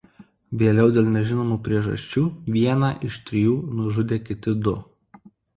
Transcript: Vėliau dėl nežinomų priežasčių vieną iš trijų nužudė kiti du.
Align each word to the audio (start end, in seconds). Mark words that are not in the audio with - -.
Vėliau 0.61 0.93
dėl 0.95 1.09
nežinomų 1.15 1.57
priežasčių 1.67 2.23
vieną 2.57 2.91
iš 3.11 3.21
trijų 3.29 3.55
nužudė 3.81 4.21
kiti 4.31 4.59
du. 4.69 4.79